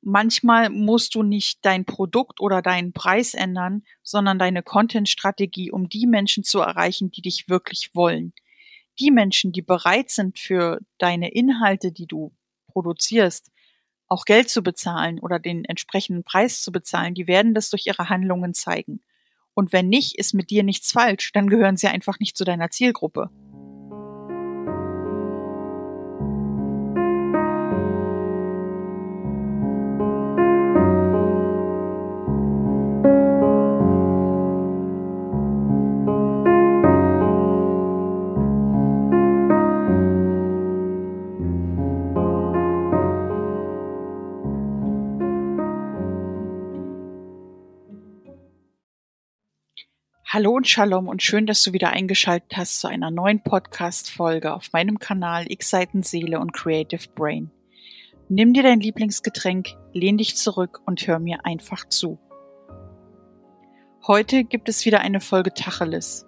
[0.00, 6.06] Manchmal musst du nicht dein Produkt oder deinen Preis ändern, sondern deine Content-Strategie, um die
[6.06, 8.32] Menschen zu erreichen, die dich wirklich wollen.
[9.00, 12.32] Die Menschen, die bereit sind für deine Inhalte, die du
[12.68, 13.50] produzierst,
[14.06, 18.08] auch Geld zu bezahlen oder den entsprechenden Preis zu bezahlen, die werden das durch ihre
[18.08, 19.02] Handlungen zeigen.
[19.54, 22.70] Und wenn nicht, ist mit dir nichts falsch, dann gehören sie einfach nicht zu deiner
[22.70, 23.30] Zielgruppe.
[50.38, 54.72] Hallo und Shalom und schön, dass du wieder eingeschaltet hast zu einer neuen Podcast-Folge auf
[54.72, 57.50] meinem Kanal X-Seiten Seele und Creative Brain.
[58.28, 62.20] Nimm dir dein Lieblingsgetränk, lehn dich zurück und hör mir einfach zu.
[64.06, 66.24] Heute gibt es wieder eine Folge Tacheles.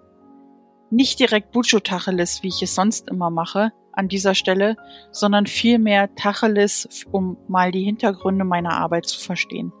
[0.89, 4.75] Nicht direkt Bucho Tacheles, wie ich es sonst immer mache, an dieser Stelle,
[5.13, 9.71] sondern vielmehr Tacheles, um mal die Hintergründe meiner Arbeit zu verstehen.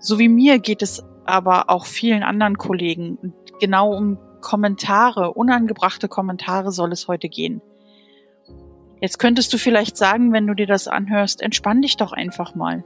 [0.00, 3.34] So wie mir geht es aber auch vielen anderen Kollegen.
[3.60, 7.60] Genau um Kommentare, unangebrachte Kommentare soll es heute gehen.
[9.00, 12.84] Jetzt könntest du vielleicht sagen, wenn du dir das anhörst, entspann dich doch einfach mal.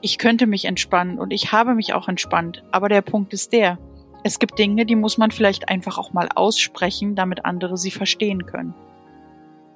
[0.00, 3.78] Ich könnte mich entspannen und ich habe mich auch entspannt, aber der Punkt ist der,
[4.24, 8.46] es gibt Dinge, die muss man vielleicht einfach auch mal aussprechen, damit andere sie verstehen
[8.46, 8.74] können.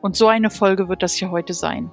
[0.00, 1.90] Und so eine Folge wird das hier heute sein.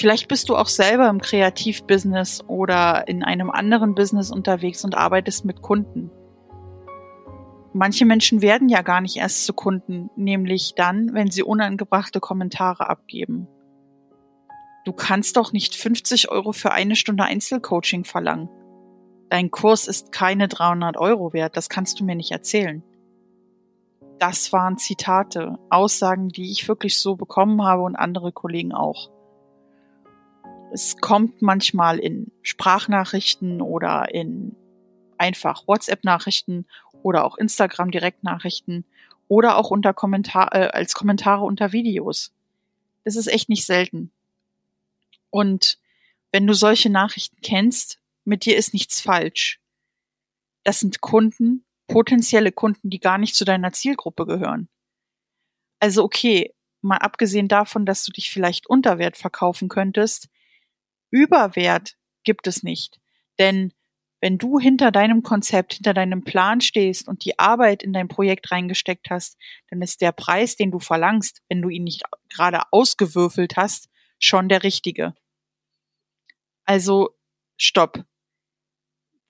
[0.00, 5.44] Vielleicht bist du auch selber im Kreativbusiness oder in einem anderen Business unterwegs und arbeitest
[5.44, 6.10] mit Kunden.
[7.74, 12.88] Manche Menschen werden ja gar nicht erst zu Kunden, nämlich dann, wenn sie unangebrachte Kommentare
[12.88, 13.46] abgeben.
[14.86, 18.48] Du kannst doch nicht 50 Euro für eine Stunde Einzelcoaching verlangen.
[19.28, 22.82] Dein Kurs ist keine 300 Euro wert, das kannst du mir nicht erzählen.
[24.18, 29.10] Das waren Zitate, Aussagen, die ich wirklich so bekommen habe und andere Kollegen auch.
[30.72, 34.54] Es kommt manchmal in Sprachnachrichten oder in
[35.18, 36.66] einfach WhatsApp-Nachrichten
[37.02, 38.84] oder auch Instagram-Direktnachrichten
[39.28, 42.32] oder auch unter Kommentar äh, als Kommentare unter Videos.
[43.04, 44.10] Das ist echt nicht selten.
[45.30, 45.78] Und
[46.32, 49.60] wenn du solche Nachrichten kennst, mit dir ist nichts falsch.
[50.64, 54.68] Das sind Kunden, potenzielle Kunden, die gar nicht zu deiner Zielgruppe gehören.
[55.80, 60.28] Also okay, mal abgesehen davon, dass du dich vielleicht unter Wert verkaufen könntest,
[61.10, 63.00] Überwert gibt es nicht.
[63.38, 63.72] Denn
[64.20, 68.50] wenn du hinter deinem Konzept, hinter deinem Plan stehst und die Arbeit in dein Projekt
[68.50, 69.38] reingesteckt hast,
[69.70, 73.88] dann ist der Preis, den du verlangst, wenn du ihn nicht gerade ausgewürfelt hast,
[74.18, 75.14] schon der richtige.
[76.66, 77.16] Also,
[77.56, 78.04] stopp.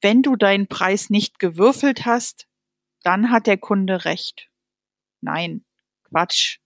[0.01, 2.49] Wenn du deinen Preis nicht gewürfelt hast,
[3.03, 4.51] dann hat der Kunde recht.
[5.21, 5.65] Nein,
[6.05, 6.59] Quatsch.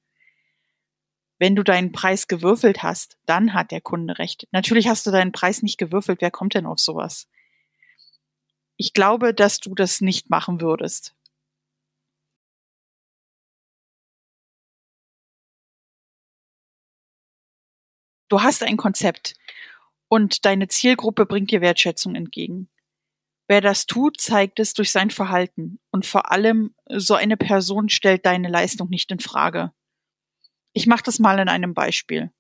[1.45, 4.49] Wenn du deinen Preis gewürfelt hast, dann hat der Kunde recht.
[4.51, 6.23] Natürlich hast du deinen Preis nicht gewürfelt.
[6.23, 7.29] Wer kommt denn auf sowas?
[8.79, 11.15] Ich glaube, dass du das nicht machen würdest.
[18.31, 19.35] Du hast ein Konzept
[20.09, 22.71] und deine Zielgruppe bringt dir Wertschätzung entgegen.
[23.49, 28.25] Wer das tut, zeigt es durch sein Verhalten und vor allem so eine Person stellt
[28.25, 29.75] deine Leistung nicht in Frage.
[30.75, 32.31] Ich mache das mal in einem Beispiel.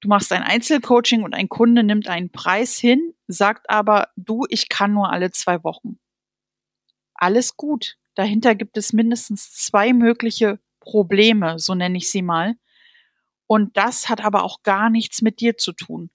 [0.00, 4.68] Du machst ein Einzelcoaching und ein Kunde nimmt einen Preis hin, sagt aber, du, ich
[4.68, 5.98] kann nur alle zwei Wochen.
[7.14, 7.96] Alles gut.
[8.14, 12.56] Dahinter gibt es mindestens zwei mögliche Probleme, so nenne ich sie mal.
[13.46, 16.10] Und das hat aber auch gar nichts mit dir zu tun.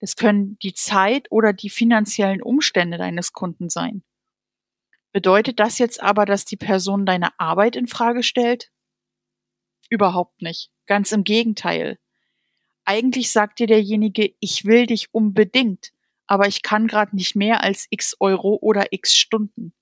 [0.00, 4.02] Es können die Zeit oder die finanziellen Umstände deines Kunden sein.
[5.12, 8.70] Bedeutet das jetzt aber, dass die Person deine Arbeit in Frage stellt?
[9.88, 10.70] Überhaupt nicht.
[10.86, 11.98] Ganz im Gegenteil.
[12.84, 15.92] Eigentlich sagt dir derjenige, ich will dich unbedingt,
[16.26, 19.72] aber ich kann gerade nicht mehr als x Euro oder x Stunden.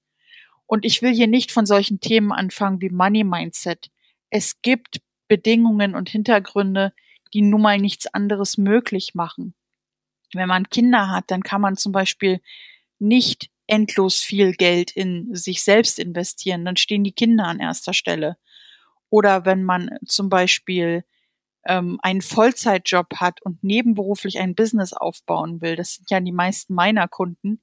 [0.66, 3.90] Und ich will hier nicht von solchen Themen anfangen wie Money Mindset.
[4.30, 6.92] Es gibt Bedingungen und Hintergründe,
[7.34, 9.54] die nun mal nichts anderes möglich machen.
[10.32, 12.40] Wenn man Kinder hat, dann kann man zum Beispiel
[12.98, 16.64] nicht endlos viel Geld in sich selbst investieren.
[16.64, 18.36] Dann stehen die Kinder an erster Stelle.
[19.14, 21.04] Oder wenn man zum Beispiel
[21.64, 26.74] ähm, einen Vollzeitjob hat und nebenberuflich ein Business aufbauen will, das sind ja die meisten
[26.74, 27.62] meiner Kunden,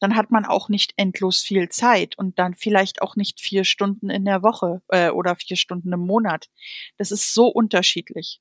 [0.00, 4.10] dann hat man auch nicht endlos viel Zeit und dann vielleicht auch nicht vier Stunden
[4.10, 6.48] in der Woche äh, oder vier Stunden im Monat.
[6.96, 8.40] Das ist so unterschiedlich.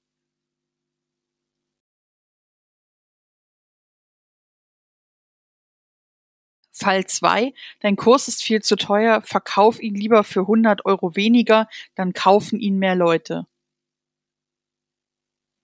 [6.76, 11.70] Fall 2, dein Kurs ist viel zu teuer, verkauf ihn lieber für 100 Euro weniger,
[11.96, 13.48] dann kaufen ihn mehr Leute.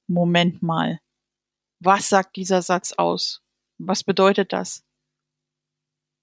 [0.08, 1.02] Moment mal.
[1.80, 3.42] Was sagt dieser Satz aus?
[3.78, 4.86] Was bedeutet das?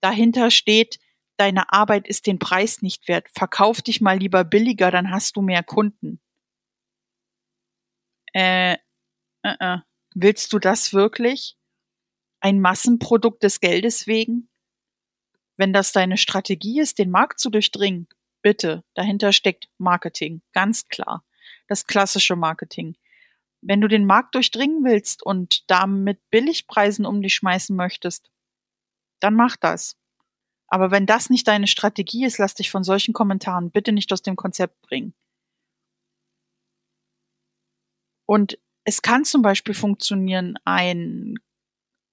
[0.00, 0.98] Dahinter steht,
[1.36, 3.28] deine Arbeit ist den Preis nicht wert.
[3.34, 6.20] Verkauf dich mal lieber billiger, dann hast du mehr Kunden.
[8.32, 8.74] Äh,
[9.42, 9.78] äh, äh.
[10.14, 11.56] Willst du das wirklich?
[12.40, 14.48] Ein Massenprodukt des Geldes wegen?
[15.58, 18.08] Wenn das deine Strategie ist, den Markt zu durchdringen,
[18.42, 21.24] bitte, dahinter steckt Marketing, ganz klar.
[21.66, 22.96] Das klassische Marketing.
[23.60, 28.30] Wenn du den Markt durchdringen willst und damit Billigpreisen um dich schmeißen möchtest,
[29.20, 29.96] dann mach das.
[30.68, 34.22] Aber wenn das nicht deine Strategie ist, lass dich von solchen Kommentaren bitte nicht aus
[34.22, 35.12] dem Konzept bringen.
[38.26, 41.34] Und es kann zum Beispiel funktionieren, ein,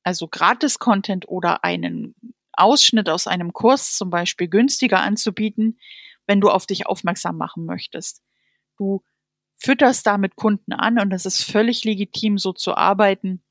[0.03, 2.15] also Gratis-Content oder einen
[2.57, 5.79] Ausschnitt aus einem Kurs zum Beispiel günstiger anzubieten,
[6.27, 8.21] wenn du auf dich aufmerksam machen möchtest.
[8.77, 9.03] Du
[9.57, 13.43] fütterst damit Kunden an und es ist völlig legitim, so zu arbeiten.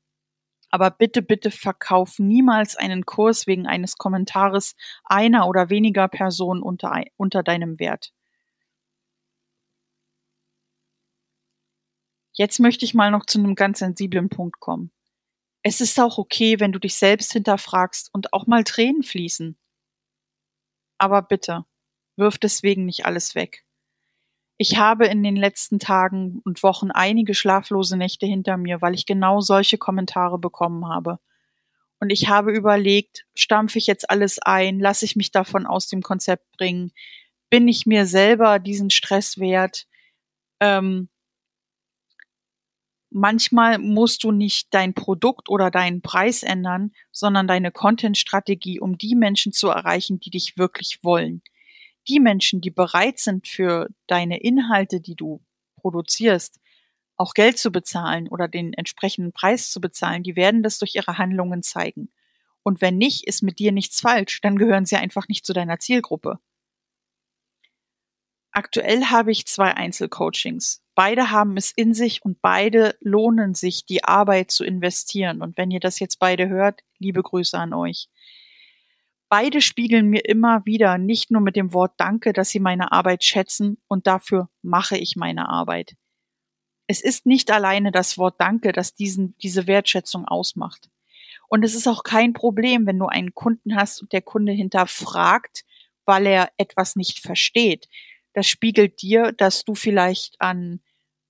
[0.71, 4.75] Aber bitte, bitte verkauf niemals einen Kurs wegen eines Kommentares
[5.05, 8.11] einer oder weniger Personen unter, unter deinem Wert.
[12.33, 14.91] Jetzt möchte ich mal noch zu einem ganz sensiblen Punkt kommen.
[15.67, 19.57] Es ist auch okay, wenn du dich selbst hinterfragst und auch mal Tränen fließen.
[20.99, 21.65] Aber bitte,
[22.17, 23.65] wirf deswegen nicht alles weg.
[24.57, 29.07] Ich habe in den letzten Tagen und Wochen einige schlaflose Nächte hinter mir, weil ich
[29.07, 31.17] genau solche Kommentare bekommen habe.
[31.99, 36.03] Und ich habe überlegt, stampfe ich jetzt alles ein, lasse ich mich davon aus dem
[36.03, 36.91] Konzept bringen,
[37.49, 39.87] bin ich mir selber diesen Stress wert,
[40.59, 41.09] ähm,
[43.15, 49.15] manchmal musst du nicht dein Produkt oder deinen Preis ändern, sondern deine Content-Strategie, um die
[49.15, 51.41] Menschen zu erreichen, die dich wirklich wollen.
[52.09, 55.41] Die Menschen, die bereit sind für deine Inhalte, die du
[55.77, 56.59] produzierst,
[57.15, 61.17] auch Geld zu bezahlen oder den entsprechenden Preis zu bezahlen, die werden das durch ihre
[61.17, 62.11] Handlungen zeigen.
[62.63, 65.79] Und wenn nicht, ist mit dir nichts falsch, dann gehören sie einfach nicht zu deiner
[65.79, 66.39] Zielgruppe.
[68.55, 70.81] Aktuell habe ich zwei Einzelcoachings.
[70.95, 75.41] Beide haben es in sich und beide lohnen sich, die Arbeit zu investieren.
[75.41, 78.07] Und wenn ihr das jetzt beide hört, liebe Grüße an euch.
[79.27, 83.25] Beide spiegeln mir immer wieder, nicht nur mit dem Wort Danke, dass sie meine Arbeit
[83.25, 85.97] schätzen und dafür mache ich meine Arbeit.
[86.87, 90.89] Es ist nicht alleine das Wort Danke, das diesen, diese Wertschätzung ausmacht.
[91.49, 95.65] Und es ist auch kein Problem, wenn du einen Kunden hast und der Kunde hinterfragt,
[96.05, 97.89] weil er etwas nicht versteht
[98.35, 100.81] das spiegelt dir, dass du vielleicht an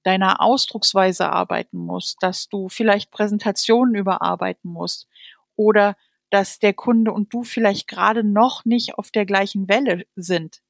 [0.04, 5.08] deiner Ausdrucksweise arbeiten musst, dass du vielleicht Präsentationen überarbeiten musst
[5.56, 5.96] oder
[6.32, 10.64] dass der Kunde und du vielleicht gerade noch nicht auf der gleichen Welle sind.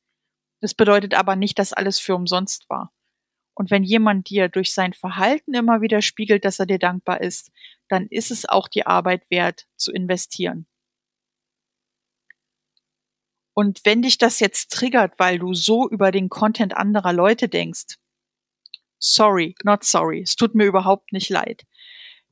[0.59, 2.93] Das bedeutet aber nicht, dass alles für umsonst war.
[3.53, 7.49] Und wenn jemand dir durch sein Verhalten immer wieder spiegelt, dass er dir dankbar ist,
[7.87, 10.67] dann ist es auch die Arbeit wert zu investieren.
[13.55, 17.95] Und wenn dich das jetzt triggert, weil du so über den Content anderer Leute denkst,
[18.99, 21.63] sorry, not sorry, es tut mir überhaupt nicht leid.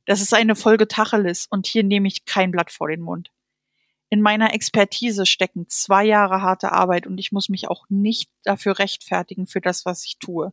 [0.04, 3.32] Das ist eine Folge Tacheles und hier nehme ich kein Blatt vor den Mund.
[4.10, 8.78] In meiner Expertise stecken zwei Jahre harte Arbeit und ich muss mich auch nicht dafür
[8.78, 10.52] rechtfertigen für das, was ich tue.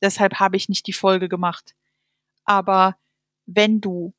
[0.00, 1.74] Deshalb habe ich nicht die Folge gemacht.
[2.44, 2.96] Aber
[3.46, 4.14] wenn du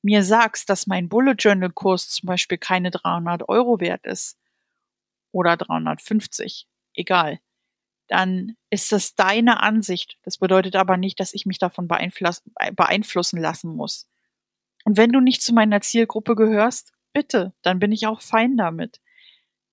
[0.00, 4.39] mir sagst, dass mein Bullet Journal Kurs zum Beispiel keine 300 Euro wert ist,
[5.32, 7.40] oder 350, egal,
[8.08, 10.18] dann ist das deine Ansicht.
[10.22, 14.08] Das bedeutet aber nicht, dass ich mich davon beeinflussen lassen muss.
[14.84, 19.00] Und wenn du nicht zu meiner Zielgruppe gehörst, bitte, dann bin ich auch fein damit.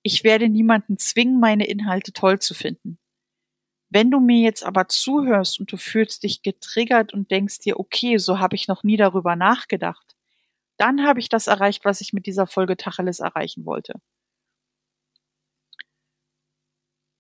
[0.04, 3.00] Ich werde niemanden zwingen, meine Inhalte toll zu finden.
[3.90, 8.18] Wenn du mir jetzt aber zuhörst und du fühlst dich getriggert und denkst dir, okay,
[8.18, 10.16] so habe ich noch nie darüber nachgedacht,
[10.78, 13.94] dann habe ich das erreicht, was ich mit dieser Folge Tacheles erreichen wollte.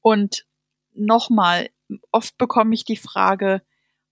[0.07, 0.45] Und
[0.93, 1.69] nochmal,
[2.13, 3.61] oft bekomme ich die Frage,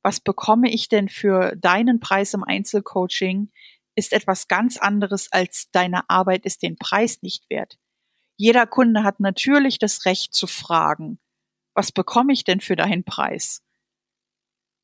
[0.04, 3.50] was bekomme ich denn für deinen Preis im Einzelcoaching,
[3.96, 7.80] ist etwas ganz anderes als deine Arbeit ist den Preis nicht wert.
[8.36, 11.18] Jeder Kunde hat natürlich das Recht zu fragen,
[11.74, 13.64] was bekomme ich denn für deinen Preis?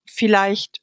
[0.06, 0.82] Vielleicht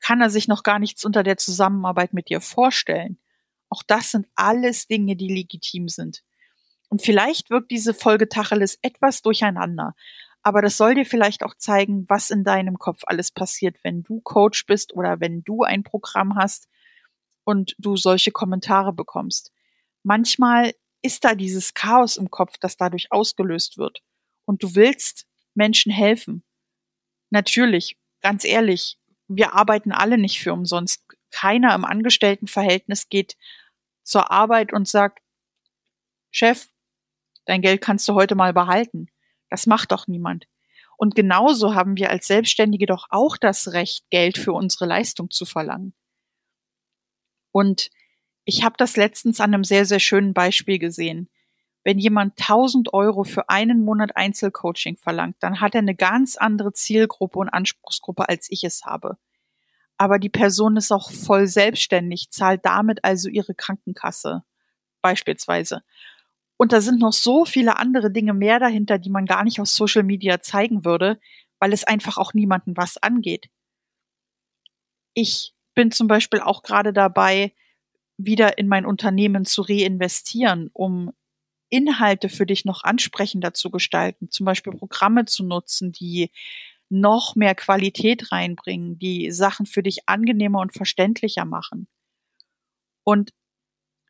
[0.00, 3.20] kann er sich noch gar nichts unter der Zusammenarbeit mit dir vorstellen.
[3.68, 6.24] Auch das sind alles Dinge, die legitim sind.
[6.88, 9.94] Und vielleicht wirkt diese Folge Tacheles etwas durcheinander.
[10.42, 14.20] Aber das soll dir vielleicht auch zeigen, was in deinem Kopf alles passiert, wenn du
[14.20, 16.68] Coach bist oder wenn du ein Programm hast
[17.44, 19.52] und du solche Kommentare bekommst.
[20.02, 24.02] Manchmal ist da dieses Chaos im Kopf, das dadurch ausgelöst wird.
[24.44, 26.44] Und du willst Menschen helfen.
[27.30, 31.04] Natürlich, ganz ehrlich, wir arbeiten alle nicht für umsonst.
[31.30, 33.36] Keiner im Angestelltenverhältnis geht
[34.02, 35.20] zur Arbeit und sagt,
[36.30, 36.68] Chef,
[37.48, 39.08] dein Geld kannst du heute mal behalten.
[39.48, 40.46] Das macht doch niemand.
[40.96, 45.46] Und genauso haben wir als Selbstständige doch auch das Recht, Geld für unsere Leistung zu
[45.46, 45.94] verlangen.
[47.52, 47.90] Und
[48.44, 51.30] ich habe das letztens an einem sehr, sehr schönen Beispiel gesehen.
[51.84, 56.72] Wenn jemand 1000 Euro für einen Monat Einzelcoaching verlangt, dann hat er eine ganz andere
[56.72, 59.16] Zielgruppe und Anspruchsgruppe, als ich es habe.
[59.96, 64.42] Aber die Person ist auch voll selbstständig, zahlt damit also ihre Krankenkasse
[65.00, 65.82] beispielsweise.
[66.58, 69.68] Und da sind noch so viele andere Dinge mehr dahinter, die man gar nicht auf
[69.68, 71.18] Social Media zeigen würde,
[71.60, 73.48] weil es einfach auch niemanden was angeht.
[75.14, 77.54] Ich bin zum Beispiel auch gerade dabei,
[78.18, 81.12] wieder in mein Unternehmen zu reinvestieren, um
[81.70, 86.32] Inhalte für dich noch ansprechender zu gestalten, zum Beispiel Programme zu nutzen, die
[86.88, 91.86] noch mehr Qualität reinbringen, die Sachen für dich angenehmer und verständlicher machen.
[93.04, 93.30] Und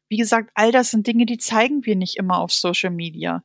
[0.09, 3.43] wie gesagt, all das sind Dinge, die zeigen wir nicht immer auf Social Media.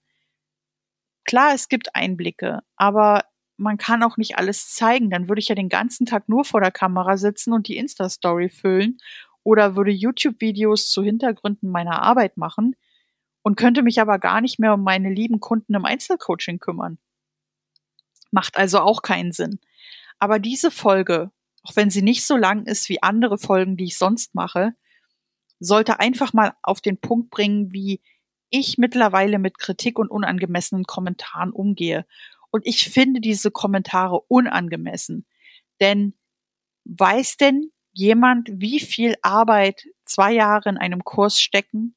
[1.26, 3.26] Klar, es gibt Einblicke, aber
[3.58, 5.10] man kann auch nicht alles zeigen.
[5.10, 8.50] Dann würde ich ja den ganzen Tag nur vor der Kamera sitzen und die Insta-Story
[8.50, 8.98] füllen
[9.44, 12.76] oder würde YouTube-Videos zu Hintergründen meiner Arbeit machen
[13.42, 16.98] und könnte mich aber gar nicht mehr um meine lieben Kunden im Einzelcoaching kümmern.
[18.32, 19.60] Macht also auch keinen Sinn.
[20.18, 21.32] Aber diese Folge,
[21.64, 24.74] auch wenn sie nicht so lang ist wie andere Folgen, die ich sonst mache,
[25.60, 28.02] sollte einfach mal auf den Punkt bringen, wie
[28.50, 32.06] ich mittlerweile mit Kritik und unangemessenen Kommentaren umgehe.
[32.52, 35.26] Und ich finde diese Kommentare unangemessen.
[35.80, 36.14] Denn
[36.86, 41.96] weiß denn jemand, wie viel Arbeit zwei Jahre in einem Kurs stecken?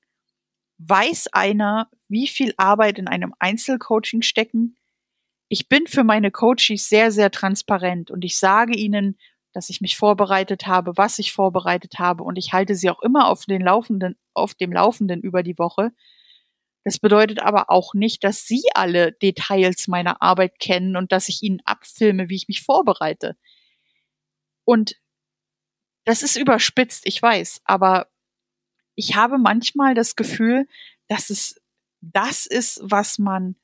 [0.78, 4.76] Weiß einer, wie viel Arbeit in einem Einzelcoaching stecken?
[5.48, 9.18] Ich bin für meine Coaches sehr, sehr transparent und ich sage ihnen,
[9.56, 13.26] dass ich mich vorbereitet habe, was ich vorbereitet habe und ich halte sie auch immer
[13.26, 15.92] auf den Laufenden, auf dem Laufenden über die Woche.
[16.84, 21.42] Das bedeutet aber auch nicht, dass sie alle Details meiner Arbeit kennen und dass ich
[21.42, 23.34] ihnen abfilme, wie ich mich vorbereite.
[24.66, 24.96] Und
[26.04, 28.08] das ist überspitzt, ich weiß, aber
[28.94, 30.68] ich habe manchmal das Gefühl,
[31.08, 31.58] dass es
[32.02, 33.56] das ist, was man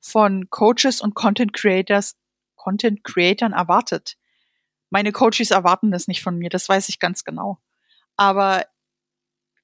[0.00, 2.16] von Coaches und Content Creators,
[2.54, 4.16] Content Creatern erwartet.
[4.90, 7.58] Meine Coaches erwarten das nicht von mir, das weiß ich ganz genau.
[8.16, 8.64] Aber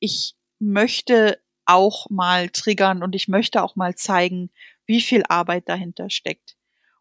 [0.01, 4.51] ich möchte auch mal triggern und ich möchte auch mal zeigen,
[4.87, 6.57] wie viel Arbeit dahinter steckt.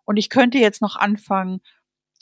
[0.05, 1.61] Und ich könnte jetzt noch anfangen,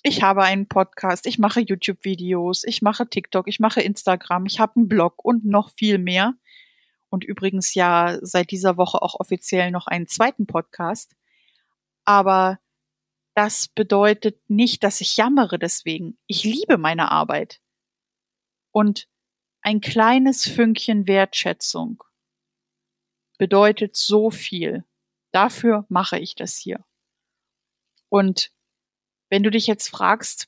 [0.04, 4.78] ich habe einen Podcast, ich mache YouTube-Videos, ich mache TikTok, ich mache Instagram, ich habe
[4.78, 6.36] einen Blog und noch viel mehr.
[7.10, 11.16] Und übrigens ja seit dieser Woche auch offiziell noch einen zweiten Podcast.
[12.06, 12.60] Aber
[13.40, 16.20] das bedeutet nicht, dass ich jammere deswegen.
[16.28, 17.62] Ich liebe meine Arbeit.
[18.72, 19.08] Und
[19.62, 22.04] ein kleines Fünkchen Wertschätzung
[23.38, 24.84] bedeutet so viel.
[25.32, 26.84] Dafür mache ich das hier.
[28.10, 28.52] Und
[29.30, 30.48] wenn du dich jetzt fragst,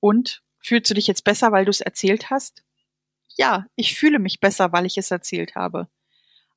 [0.00, 2.64] und fühlst du dich jetzt besser, weil du es erzählt hast?
[3.36, 5.90] Ja, ich fühle mich besser, weil ich es erzählt habe.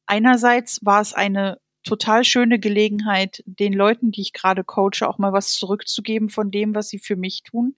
[0.06, 5.34] Einerseits war es eine total schöne Gelegenheit, den Leuten, die ich gerade coache, auch mal
[5.34, 7.76] was zurückzugeben von dem, was sie für mich tun.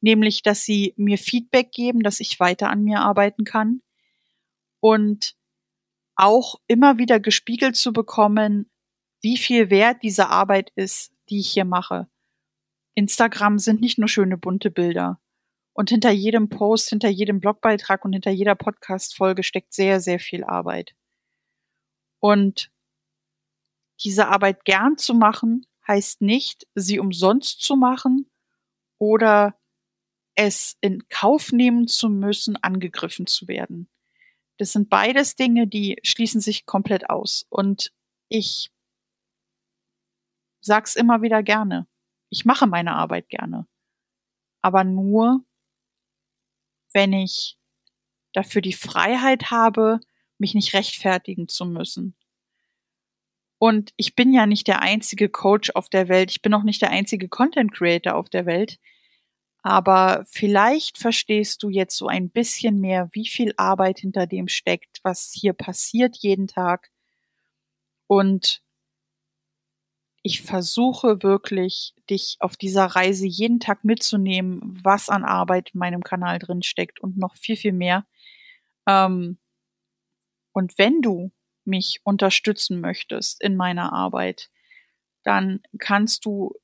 [0.00, 3.82] Nämlich, dass sie mir Feedback geben, dass ich weiter an mir arbeiten kann.
[4.80, 5.34] Und
[6.14, 8.70] auch immer wieder gespiegelt zu bekommen,
[9.20, 12.08] wie viel wert diese Arbeit ist, die ich hier mache.
[12.94, 15.20] Instagram sind nicht nur schöne bunte Bilder.
[15.74, 20.42] Und hinter jedem Post, hinter jedem Blogbeitrag und hinter jeder Podcast-Folge steckt sehr, sehr viel
[20.42, 20.94] Arbeit.
[22.18, 22.70] Und
[24.00, 28.30] diese Arbeit gern zu machen, heißt nicht, sie umsonst zu machen
[28.98, 29.58] oder
[30.34, 33.88] es in Kauf nehmen zu müssen, angegriffen zu werden.
[34.58, 37.46] Das sind beides Dinge, die schließen sich komplett aus.
[37.48, 37.92] Und
[38.28, 38.70] ich
[40.60, 41.86] sag's immer wieder gerne.
[42.30, 43.66] Ich mache meine Arbeit gerne.
[44.62, 45.44] Aber nur,
[46.92, 47.58] wenn ich
[48.32, 50.00] dafür die Freiheit habe,
[50.38, 52.14] mich nicht rechtfertigen zu müssen.
[53.58, 56.30] Und ich bin ja nicht der einzige Coach auf der Welt.
[56.30, 58.78] Ich bin auch nicht der einzige Content Creator auf der Welt.
[59.62, 65.00] Aber vielleicht verstehst du jetzt so ein bisschen mehr, wie viel Arbeit hinter dem steckt,
[65.02, 66.90] was hier passiert jeden Tag.
[68.08, 68.62] Und
[70.22, 76.02] ich versuche wirklich, dich auf dieser Reise jeden Tag mitzunehmen, was an Arbeit in meinem
[76.02, 78.06] Kanal drin steckt und noch viel, viel mehr.
[78.88, 79.38] Ähm,
[80.52, 81.30] Und wenn du
[81.66, 84.50] mich unterstützen möchtest in meiner Arbeit,
[85.22, 86.54] dann kannst du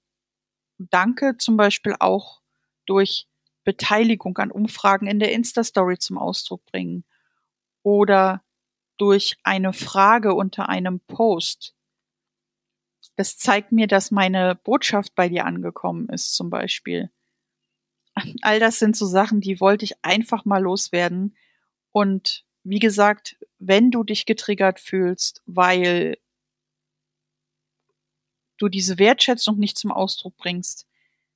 [0.78, 2.40] Danke zum Beispiel auch
[2.86, 3.28] durch
[3.64, 7.04] Beteiligung an Umfragen in der Insta-Story zum Ausdruck bringen
[7.82, 8.42] oder
[8.96, 11.74] durch eine Frage unter einem Post.
[13.16, 17.10] Das zeigt mir, dass meine Botschaft bei dir angekommen ist, zum Beispiel.
[18.42, 21.36] All das sind so Sachen, die wollte ich einfach mal loswerden.
[21.92, 26.18] Und wie gesagt, wenn du dich getriggert fühlst, weil
[28.58, 30.86] du diese Wertschätzung nicht zum Ausdruck bringst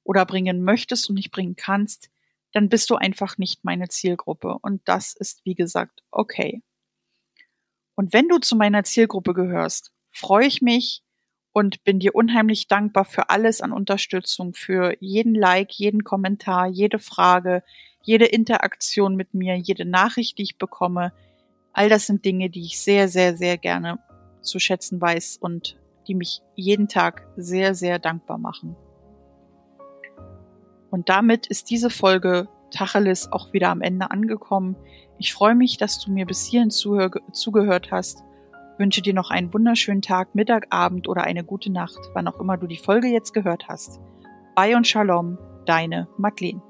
[0.04, 2.10] oder bringen möchtest und nicht bringen kannst,
[2.52, 4.56] dann bist du einfach nicht meine Zielgruppe.
[4.60, 6.62] Und das ist, wie gesagt, okay.
[7.94, 11.02] Und wenn du zu meiner Zielgruppe gehörst, freue ich mich
[11.52, 16.98] und bin dir unheimlich dankbar für alles an Unterstützung, für jeden Like, jeden Kommentar, jede
[16.98, 17.62] Frage,
[18.02, 21.12] jede Interaktion mit mir, jede Nachricht, die ich bekomme.
[21.76, 23.98] All das sind Dinge, die ich sehr, sehr, sehr gerne
[24.40, 25.78] zu schätzen weiß und
[26.08, 28.76] die mich jeden Tag sehr, sehr dankbar machen.
[30.90, 34.74] Und damit ist diese Folge Tacheles auch wieder am Ende angekommen.
[35.18, 38.22] Ich freue mich, dass du mir bis hierhin zugehört hast.
[38.78, 42.56] Wünsche dir noch einen wunderschönen Tag, Mittag, Abend oder eine gute Nacht, wann auch immer
[42.56, 44.00] du die Folge jetzt gehört hast.
[44.54, 46.62] Bye und Shalom, deine Madeleine.